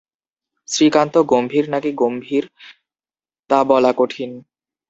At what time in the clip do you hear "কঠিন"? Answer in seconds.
3.97-4.31